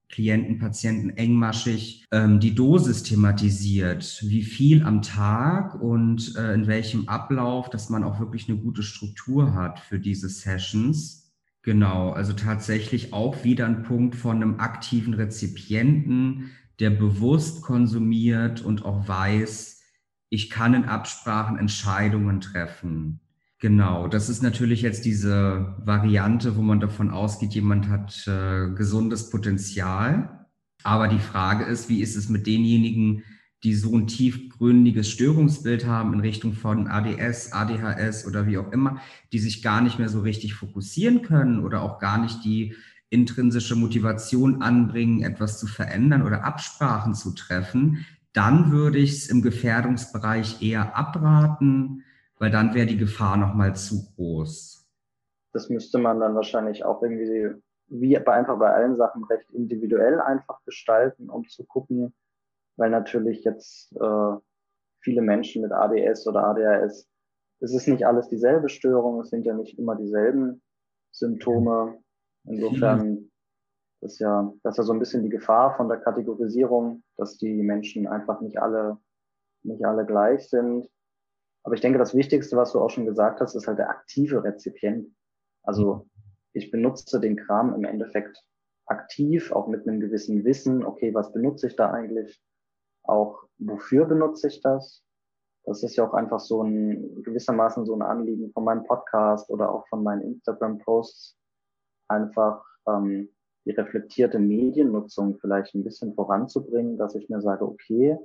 [0.09, 7.07] Klienten, Patienten engmaschig ähm, die Dosis thematisiert, wie viel am Tag und äh, in welchem
[7.07, 11.31] Ablauf, dass man auch wirklich eine gute Struktur hat für diese Sessions.
[11.61, 18.83] Genau, also tatsächlich auch wieder ein Punkt von einem aktiven Rezipienten, der bewusst konsumiert und
[18.83, 19.81] auch weiß,
[20.29, 23.21] ich kann in Absprachen Entscheidungen treffen.
[23.61, 29.29] Genau, das ist natürlich jetzt diese Variante, wo man davon ausgeht, jemand hat äh, gesundes
[29.29, 30.47] Potenzial.
[30.83, 33.23] Aber die Frage ist, wie ist es mit denjenigen,
[33.63, 39.01] die so ein tiefgründiges Störungsbild haben in Richtung von ADS, ADHS oder wie auch immer,
[39.33, 42.75] die sich gar nicht mehr so richtig fokussieren können oder auch gar nicht die
[43.09, 49.41] intrinsische Motivation anbringen, etwas zu verändern oder Absprachen zu treffen, dann würde ich es im
[49.41, 52.03] Gefährdungsbereich eher abraten,
[52.39, 54.87] weil dann wäre die Gefahr nochmal zu groß.
[55.53, 57.53] Das müsste man dann wahrscheinlich auch irgendwie,
[57.87, 62.13] wie bei, einfach bei allen Sachen, recht individuell einfach gestalten, um zu gucken,
[62.77, 64.35] weil natürlich jetzt äh,
[65.01, 67.09] viele Menschen mit ADS oder ADHS,
[67.61, 70.61] es ist nicht alles dieselbe Störung, es sind ja nicht immer dieselben
[71.11, 72.01] Symptome.
[72.45, 73.29] Insofern
[74.01, 77.61] ist ja, das ist ja so ein bisschen die Gefahr von der Kategorisierung, dass die
[77.61, 78.97] Menschen einfach nicht alle,
[79.63, 80.89] nicht alle gleich sind.
[81.63, 84.43] Aber ich denke, das Wichtigste, was du auch schon gesagt hast, ist halt der aktive
[84.43, 85.13] Rezipient.
[85.63, 86.07] Also
[86.53, 88.43] ich benutze den Kram im Endeffekt
[88.87, 92.41] aktiv, auch mit einem gewissen Wissen, okay, was benutze ich da eigentlich?
[93.03, 95.03] Auch wofür benutze ich das?
[95.65, 99.71] Das ist ja auch einfach so ein gewissermaßen so ein Anliegen von meinem Podcast oder
[99.71, 101.37] auch von meinen Instagram-Posts,
[102.07, 103.29] einfach ähm,
[103.65, 108.17] die reflektierte Mediennutzung vielleicht ein bisschen voranzubringen, dass ich mir sage, okay,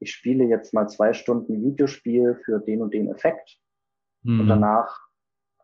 [0.00, 3.58] ich spiele jetzt mal zwei Stunden Videospiel für den und den Effekt
[4.22, 4.40] mhm.
[4.40, 4.98] und danach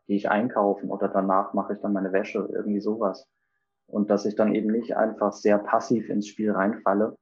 [0.06, 3.28] gehe ich einkaufen oder danach mache ich dann meine Wäsche, irgendwie sowas.
[3.88, 7.16] Und dass ich dann eben nicht einfach sehr passiv ins Spiel reinfalle.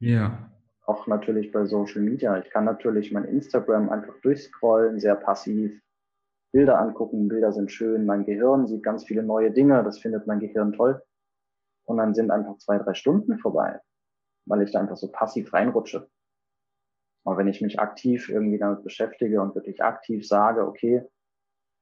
[0.00, 0.50] Ja.
[0.86, 2.38] Auch natürlich bei Social Media.
[2.38, 5.80] Ich kann natürlich mein Instagram einfach durchscrollen, sehr passiv.
[6.52, 10.38] Bilder angucken, Bilder sind schön, mein Gehirn sieht ganz viele neue Dinge, das findet mein
[10.38, 11.02] Gehirn toll.
[11.84, 13.80] Und dann sind einfach zwei, drei Stunden vorbei,
[14.46, 16.08] weil ich da einfach so passiv reinrutsche.
[17.24, 21.02] Aber wenn ich mich aktiv irgendwie damit beschäftige und wirklich aktiv sage, okay,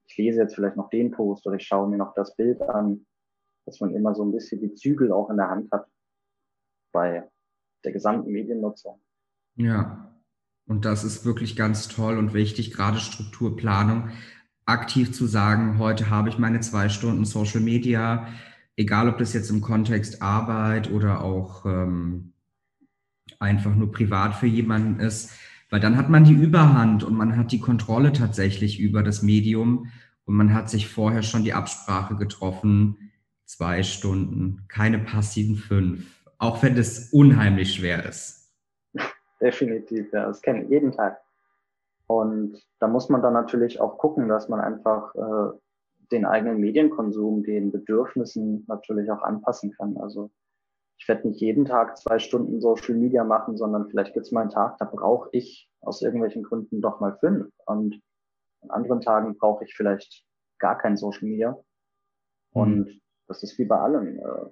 [0.06, 3.06] ich lese jetzt vielleicht noch den Post oder ich schaue mir noch das Bild an,
[3.66, 5.86] dass man immer so ein bisschen die Zügel auch in der Hand hat
[6.92, 7.28] bei
[7.84, 9.00] der gesamten Mediennutzung.
[9.56, 10.12] Ja,
[10.66, 14.10] und das ist wirklich ganz toll und wichtig, gerade Strukturplanung,
[14.64, 18.28] aktiv zu sagen, heute habe ich meine zwei Stunden Social Media,
[18.76, 22.31] egal ob das jetzt im Kontext Arbeit oder auch ähm,
[23.38, 25.32] einfach nur privat für jemanden ist,
[25.70, 29.90] weil dann hat man die Überhand und man hat die Kontrolle tatsächlich über das Medium
[30.24, 33.10] und man hat sich vorher schon die Absprache getroffen,
[33.44, 38.52] zwei Stunden, keine passiven fünf, auch wenn das unheimlich schwer ist.
[39.40, 41.20] Definitiv, ja, das kenne ich jeden Tag.
[42.06, 45.58] Und da muss man dann natürlich auch gucken, dass man einfach äh,
[46.12, 49.96] den eigenen Medienkonsum, den Bedürfnissen natürlich auch anpassen kann.
[49.96, 50.30] Also
[51.02, 54.42] ich werde nicht jeden Tag zwei Stunden Social Media machen, sondern vielleicht gibt es mal
[54.42, 57.52] einen Tag, da brauche ich aus irgendwelchen Gründen doch mal fünf.
[57.66, 58.00] Und
[58.60, 60.24] an anderen Tagen brauche ich vielleicht
[60.60, 61.58] gar kein Social Media.
[62.52, 63.00] Und mhm.
[63.26, 64.20] das ist wie bei allem.
[64.20, 64.50] Äh,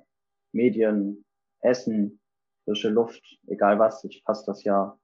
[0.51, 1.25] Medien,
[1.61, 2.21] Essen,
[2.65, 4.99] frische Luft, egal was, ich passe das ja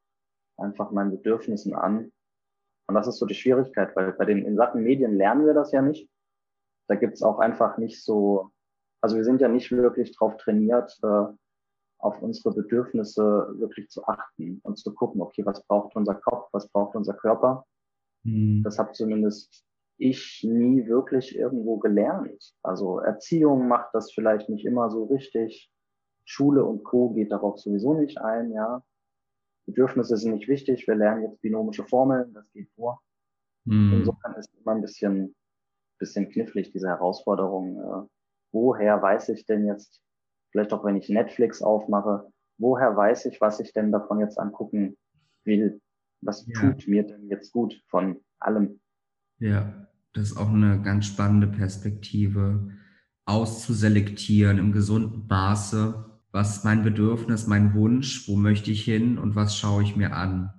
[0.56, 2.10] einfach meinen Bedürfnissen an.
[2.88, 5.70] Und das ist so die Schwierigkeit, weil bei den in Sachen Medien lernen wir das
[5.70, 6.10] ja nicht.
[6.88, 8.50] Da gibt's auch einfach nicht so,
[9.00, 11.26] also wir sind ja nicht wirklich drauf trainiert, äh,
[11.98, 16.68] auf unsere Bedürfnisse wirklich zu achten und zu gucken, okay, was braucht unser Kopf, was
[16.68, 17.66] braucht unser Körper.
[18.24, 18.62] Mhm.
[18.64, 19.64] Das habe zumindest
[19.98, 22.54] ich nie wirklich irgendwo gelernt.
[22.62, 25.70] Also Erziehung macht das vielleicht nicht immer so richtig.
[26.24, 27.10] Schule und Co.
[27.10, 28.82] geht darauf sowieso nicht ein, ja.
[29.66, 30.86] Bedürfnisse sind nicht wichtig.
[30.86, 33.00] Wir lernen jetzt binomische Formeln, das geht vor.
[33.64, 33.94] Mhm.
[33.98, 35.34] Insofern ist immer ein bisschen,
[35.98, 38.08] bisschen knifflig, diese Herausforderung.
[38.52, 40.02] Woher weiß ich denn jetzt,
[40.50, 44.96] vielleicht auch wenn ich Netflix aufmache, woher weiß ich, was ich denn davon jetzt angucken
[45.44, 45.80] will?
[46.22, 46.60] Was ja.
[46.60, 48.80] tut mir denn jetzt gut von allem?
[49.38, 52.70] Ja, das ist auch eine ganz spannende Perspektive,
[53.26, 59.34] auszuselektieren im gesunden Maße, was ist mein Bedürfnis, mein Wunsch, wo möchte ich hin und
[59.34, 60.52] was schaue ich mir an.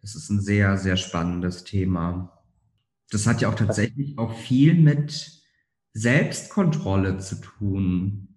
[0.00, 2.42] Das ist ein sehr, sehr spannendes Thema.
[3.10, 5.35] Das hat ja auch tatsächlich auch viel mit
[5.96, 8.28] Selbstkontrolle zu tun.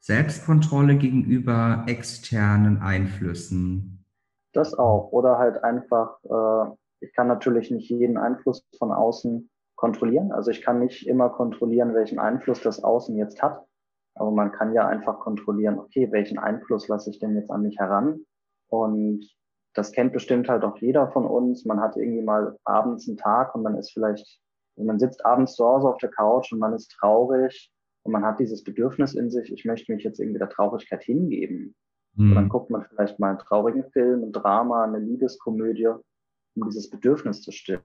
[0.00, 4.06] Selbstkontrolle gegenüber externen Einflüssen.
[4.54, 5.12] Das auch.
[5.12, 10.32] Oder halt einfach, äh, ich kann natürlich nicht jeden Einfluss von außen kontrollieren.
[10.32, 13.62] Also ich kann nicht immer kontrollieren, welchen Einfluss das Außen jetzt hat.
[14.14, 17.78] Aber man kann ja einfach kontrollieren, okay, welchen Einfluss lasse ich denn jetzt an mich
[17.78, 18.24] heran?
[18.68, 19.28] Und
[19.74, 21.66] das kennt bestimmt halt auch jeder von uns.
[21.66, 24.40] Man hat irgendwie mal abends einen Tag und man ist vielleicht,
[24.76, 28.24] also man sitzt abends zu Hause auf der Couch und man ist traurig und man
[28.24, 31.74] hat dieses Bedürfnis in sich, ich möchte mich jetzt irgendwie der Traurigkeit hingeben.
[32.14, 32.30] Mhm.
[32.30, 36.90] Und dann guckt man vielleicht mal einen traurigen Film, ein Drama, eine Liebeskomödie, um dieses
[36.90, 37.82] Bedürfnis zu stillen.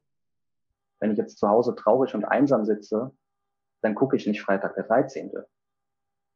[0.99, 3.11] Wenn ich jetzt zu Hause traurig und einsam sitze,
[3.81, 5.31] dann gucke ich nicht Freitag der 13.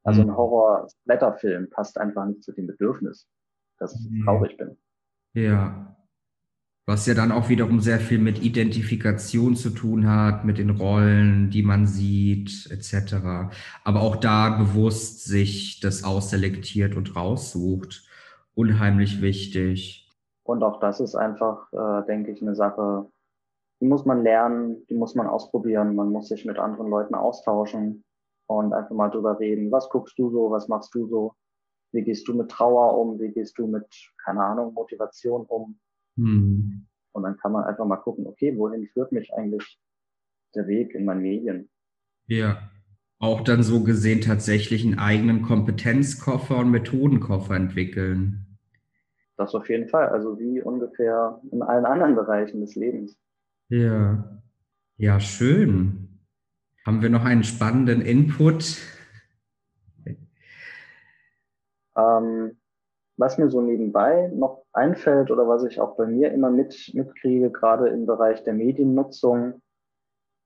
[0.05, 0.37] Also ein mhm.
[0.37, 3.27] Horror-Splatter-Film passt einfach nicht zu dem Bedürfnis,
[3.79, 4.23] dass ich mhm.
[4.23, 4.77] traurig bin.
[5.33, 5.95] Ja.
[6.85, 11.49] Was ja dann auch wiederum sehr viel mit Identifikation zu tun hat, mit den Rollen,
[11.49, 13.15] die man sieht, etc.
[13.85, 18.03] Aber auch da bewusst sich das ausselektiert und raussucht.
[18.53, 20.11] Unheimlich wichtig.
[20.43, 23.09] Und auch das ist einfach, äh, denke ich, eine Sache,
[23.79, 25.95] die muss man lernen, die muss man ausprobieren.
[25.95, 28.03] Man muss sich mit anderen Leuten austauschen
[28.47, 29.71] und einfach mal drüber reden.
[29.71, 30.51] Was guckst du so?
[30.51, 31.33] Was machst du so?
[31.93, 33.19] Wie gehst du mit Trauer um?
[33.19, 33.85] Wie gehst du mit,
[34.23, 35.79] keine Ahnung, Motivation um?
[36.15, 36.85] Mhm.
[37.11, 39.79] Und dann kann man einfach mal gucken, okay, wohin führt mich eigentlich
[40.55, 41.69] der Weg in meinen Medien?
[42.27, 42.69] Ja,
[43.19, 48.57] auch dann so gesehen tatsächlich einen eigenen Kompetenzkoffer und Methodenkoffer entwickeln.
[49.37, 50.09] Das auf jeden Fall.
[50.09, 53.17] Also wie ungefähr in allen anderen Bereichen des Lebens.
[53.69, 54.41] Ja,
[54.97, 56.19] ja, schön.
[56.85, 58.77] Haben wir noch einen spannenden Input?
[61.95, 62.57] Ähm,
[63.23, 67.51] was mir so nebenbei noch einfällt oder was ich auch bei mir immer mit, mitkriege,
[67.51, 69.61] gerade im Bereich der Mediennutzung,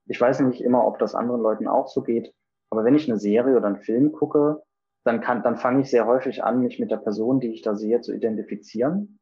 [0.06, 2.32] ich weiß nicht immer, ob das anderen Leuten auch so geht,
[2.70, 4.62] aber wenn ich eine Serie oder einen Film gucke,
[5.04, 7.74] dann kann, dann fange ich sehr häufig an, mich mit der Person, die ich da
[7.74, 9.18] sehe, zu identifizieren.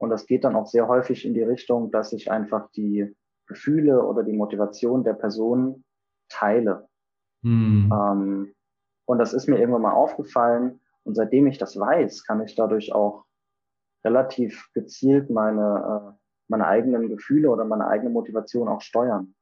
[0.00, 3.14] Und das geht dann auch sehr häufig in die Richtung, dass ich einfach die
[3.46, 5.84] Gefühle oder die Motivation der Person
[6.28, 6.88] teile.
[7.44, 7.92] Hm.
[7.92, 8.54] Ähm,
[9.06, 10.80] und das ist mir irgendwann mal aufgefallen.
[11.04, 13.24] Und seitdem ich das weiß, kann ich dadurch auch
[14.04, 19.34] relativ gezielt meine, äh, meine eigenen Gefühle oder meine eigene Motivation auch steuern.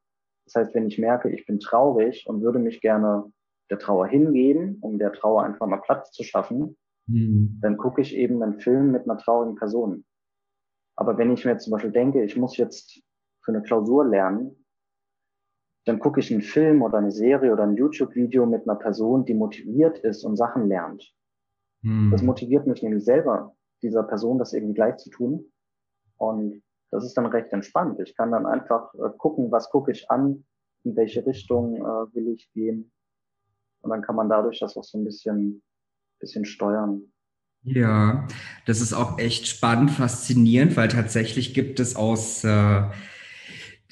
[0.45, 3.31] Das heißt, wenn ich merke, ich bin traurig und würde mich gerne
[3.69, 7.59] der Trauer hingeben, um der Trauer einfach mal Platz zu schaffen, hm.
[7.61, 10.05] dann gucke ich eben einen Film mit einer traurigen Person.
[10.95, 13.01] Aber wenn ich mir zum Beispiel denke, ich muss jetzt
[13.43, 14.65] für eine Klausur lernen,
[15.85, 19.33] dann gucke ich einen Film oder eine Serie oder ein YouTube-Video mit einer Person, die
[19.33, 21.13] motiviert ist und Sachen lernt.
[21.87, 22.11] Hm.
[22.11, 25.45] Das motiviert mich nämlich selber, dieser Person das irgendwie gleich zu tun.
[26.17, 27.99] Und das ist dann recht entspannt.
[28.01, 30.43] Ich kann dann einfach äh, gucken, was gucke ich an,
[30.83, 32.91] in welche Richtung äh, will ich gehen.
[33.81, 35.63] Und dann kann man dadurch das auch so ein bisschen,
[36.19, 37.03] bisschen steuern.
[37.63, 38.27] Ja,
[38.65, 42.83] das ist auch echt spannend, faszinierend, weil tatsächlich gibt es aus äh,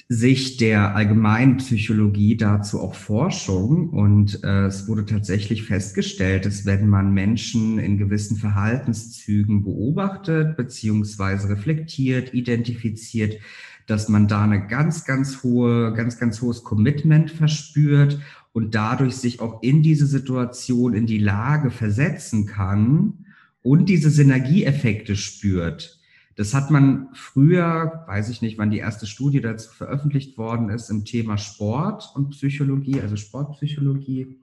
[0.08, 7.12] Sicht der Allgemeinpsychologie dazu auch Forschung und äh, es wurde tatsächlich festgestellt, dass wenn man
[7.12, 13.40] Menschen in gewissen Verhaltenszügen beobachtet beziehungsweise reflektiert, identifiziert,
[13.88, 18.20] dass man da eine ganz, ganz hohe, ganz, ganz hohes Commitment verspürt
[18.54, 23.26] und dadurch sich auch in diese Situation, in die Lage versetzen kann
[23.64, 25.95] und diese Synergieeffekte spürt.
[26.36, 30.90] Das hat man früher, weiß ich nicht, wann die erste Studie dazu veröffentlicht worden ist,
[30.90, 34.42] im Thema Sport und Psychologie, also Sportpsychologie,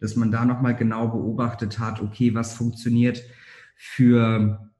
[0.00, 3.22] dass man da nochmal genau beobachtet hat, okay, was funktioniert
[3.76, 4.70] für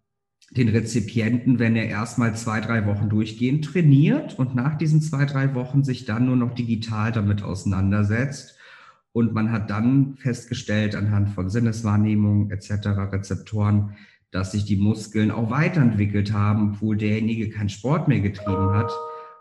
[0.57, 5.55] den Rezipienten, wenn er erstmal zwei, drei Wochen durchgehend trainiert und nach diesen zwei, drei
[5.55, 8.57] Wochen sich dann nur noch digital damit auseinandersetzt.
[9.12, 13.96] Und man hat dann festgestellt anhand von Sinneswahrnehmung etc., Rezeptoren,
[14.33, 18.90] dass sich die Muskeln auch weiterentwickelt haben, obwohl derjenige keinen Sport mehr getrieben hat.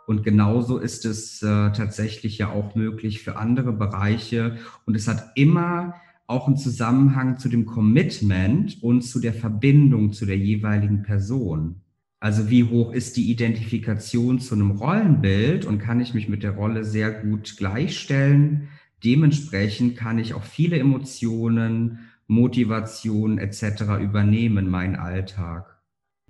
[0.06, 4.58] Und genauso ist es äh, tatsächlich ja auch möglich für andere Bereiche.
[4.86, 5.96] Und es hat immer
[6.28, 11.82] auch einen Zusammenhang zu dem Commitment und zu der Verbindung zu der jeweiligen Person.
[12.20, 16.52] Also wie hoch ist die Identifikation zu einem Rollenbild und kann ich mich mit der
[16.52, 18.68] Rolle sehr gut gleichstellen?
[19.04, 24.00] Dementsprechend kann ich auch viele Emotionen, Motivationen etc.
[24.00, 25.82] übernehmen in meinen Alltag.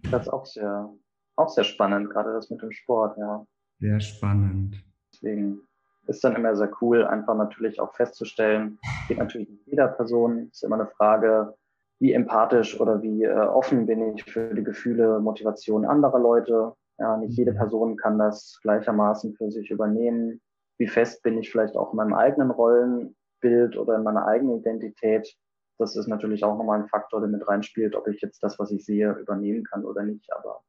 [0.10, 0.90] Das ist auch sehr,
[1.36, 3.46] auch sehr spannend, gerade das mit dem Sport, ja.
[3.80, 4.84] Sehr spannend.
[5.14, 5.62] Deswegen
[6.08, 10.64] ist dann immer sehr cool, einfach natürlich auch festzustellen, geht natürlich nicht jeder Person, ist
[10.64, 11.54] immer eine Frage,
[12.00, 16.74] wie empathisch oder wie äh, offen bin ich für die Gefühle, Motivation anderer Leute.
[16.98, 17.58] Ja, nicht jede mhm.
[17.58, 20.42] Person kann das gleichermaßen für sich übernehmen.
[20.80, 25.38] Wie fest bin ich vielleicht auch in meinem eigenen Rollenbild oder in meiner eigenen Identität?
[25.82, 28.72] Das ist natürlich auch nochmal ein Faktor, der mit reinspielt, ob ich jetzt das, was
[28.72, 30.32] ich sehe, übernehmen kann oder nicht.
[30.34, 30.64] Aber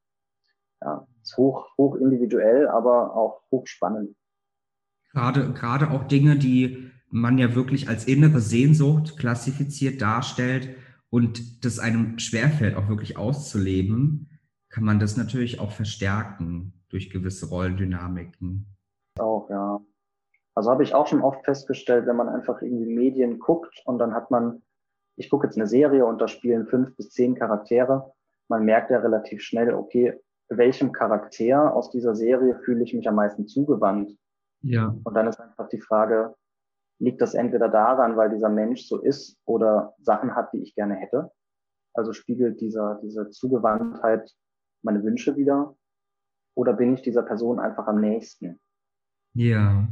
[0.80, 4.16] ja, ist hoch, hoch individuell, aber auch hoch spannend.
[5.12, 10.76] Gerade, gerade auch Dinge, die man ja wirklich als innere Sehnsucht klassifiziert darstellt
[11.10, 17.50] und das einem schwerfällt, auch wirklich auszuleben, kann man das natürlich auch verstärken durch gewisse
[17.50, 18.66] Rollendynamiken.
[19.18, 19.80] Auch, ja.
[20.54, 24.14] Also habe ich auch schon oft festgestellt, wenn man einfach irgendwie Medien guckt und dann
[24.14, 24.62] hat man,
[25.22, 28.12] ich gucke jetzt eine Serie und da spielen fünf bis zehn Charaktere,
[28.48, 33.14] man merkt ja relativ schnell, okay, welchem Charakter aus dieser Serie fühle ich mich am
[33.14, 34.12] meisten zugewandt?
[34.62, 34.94] Ja.
[35.04, 36.34] Und dann ist einfach die Frage,
[36.98, 40.94] liegt das entweder daran, weil dieser Mensch so ist oder Sachen hat, die ich gerne
[40.94, 41.30] hätte?
[41.94, 44.30] Also spiegelt dieser, diese Zugewandtheit
[44.82, 45.76] meine Wünsche wieder?
[46.54, 48.60] Oder bin ich dieser Person einfach am nächsten?
[49.34, 49.88] Ja.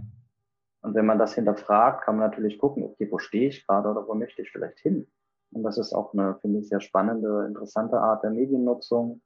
[0.82, 4.06] Und wenn man das hinterfragt, kann man natürlich gucken, okay, wo stehe ich gerade oder
[4.06, 5.06] wo möchte ich vielleicht hin?
[5.52, 9.20] Und das ist auch eine, finde ich, sehr spannende, interessante Art der Mediennutzung.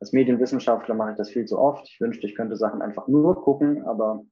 [0.00, 1.88] Als Medienwissenschaftler mache ich das viel zu oft.
[1.88, 4.24] Ich wünschte, ich könnte Sachen einfach nur gucken, aber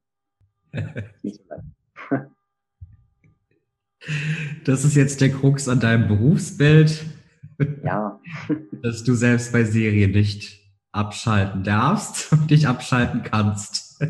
[4.64, 7.04] Das ist jetzt der Krux an deinem Berufsbild.
[7.84, 8.18] Ja.
[8.82, 10.58] Dass du selbst bei Serien nicht
[10.92, 14.02] abschalten darfst und nicht abschalten kannst.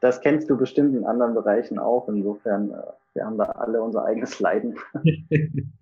[0.00, 2.08] Das kennst du bestimmt in anderen Bereichen auch.
[2.08, 2.82] Insofern, äh,
[3.14, 4.76] wir haben da alle unser eigenes Leiden.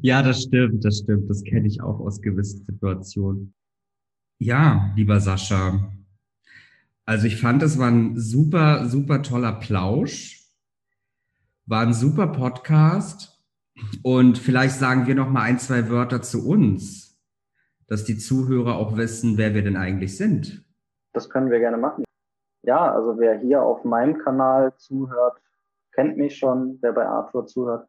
[0.00, 1.28] Ja, das stimmt, das stimmt.
[1.28, 3.52] Das kenne ich auch aus gewissen Situationen.
[4.38, 5.92] Ja, lieber Sascha,
[7.08, 10.46] also ich fand, es war ein super, super toller Plausch,
[11.64, 13.42] war ein super Podcast
[14.02, 17.18] und vielleicht sagen wir noch mal ein, zwei Wörter zu uns,
[17.86, 20.66] dass die Zuhörer auch wissen, wer wir denn eigentlich sind.
[21.14, 22.04] Das können wir gerne machen.
[22.62, 25.40] Ja, also wer hier auf meinem Kanal zuhört,
[25.98, 27.88] kennt mich schon, wer bei Arthur zuhört.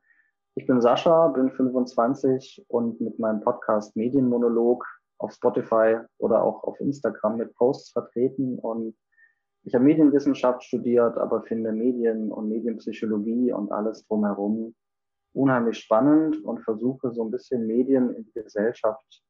[0.56, 4.84] Ich bin Sascha, bin 25 und mit meinem Podcast Medienmonolog
[5.20, 8.98] auf Spotify oder auch auf Instagram mit Posts vertreten und
[9.64, 14.74] ich habe Medienwissenschaft studiert, aber finde Medien und Medienpsychologie und alles drumherum
[15.34, 19.22] unheimlich spannend und versuche so ein bisschen Medien in die Gesellschaft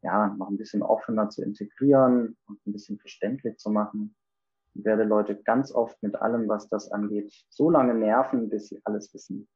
[0.00, 4.14] ja, noch ein bisschen offener zu integrieren und ein bisschen verständlich zu machen.
[4.74, 9.12] Werde Leute ganz oft mit allem, was das angeht, so lange nerven, bis sie alles
[9.14, 9.48] wissen.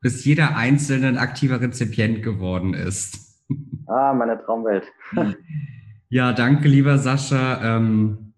[0.00, 3.44] Bis jeder Einzelne ein aktiver Rezipient geworden ist.
[3.86, 4.84] Ah, meine Traumwelt.
[6.08, 7.76] ja, danke, lieber Sascha.
[7.76, 8.30] Ähm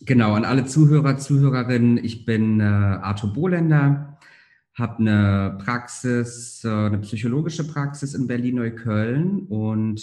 [0.00, 4.18] Genau, an alle Zuhörer, Zuhörerinnen, ich bin äh, Arthur Bohländer,
[4.76, 10.02] habe eine Praxis, äh, eine psychologische Praxis in Berlin-Neukölln und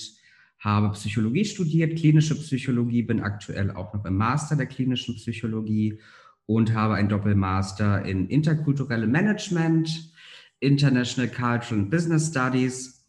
[0.62, 6.00] habe Psychologie studiert, klinische Psychologie, bin aktuell auch noch im Master der klinischen Psychologie
[6.46, 10.14] und habe ein Doppelmaster in interkulturelle Management,
[10.60, 13.02] International Cultural and Business Studies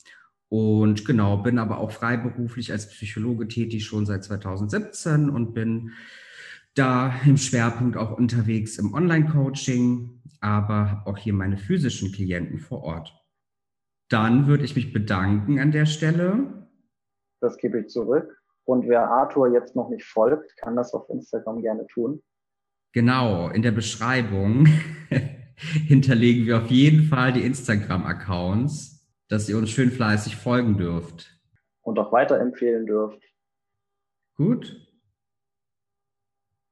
[0.49, 5.93] und genau, bin aber auch freiberuflich als Psychologe tätig schon seit 2017 und bin
[6.75, 12.83] da im Schwerpunkt auch unterwegs im Online-Coaching, aber habe auch hier meine physischen Klienten vor
[12.83, 13.15] Ort.
[14.09, 16.62] Dann würde ich mich bedanken an der Stelle.
[17.43, 18.40] Das gebe ich zurück.
[18.65, 22.23] Und wer Arthur jetzt noch nicht folgt, kann das auf Instagram gerne tun.
[22.93, 24.69] Genau, in der Beschreibung
[25.57, 31.37] hinterlegen wir auf jeden Fall die Instagram-Accounts, dass ihr uns schön fleißig folgen dürft.
[31.81, 33.21] Und auch weiterempfehlen dürft.
[34.37, 34.92] Gut,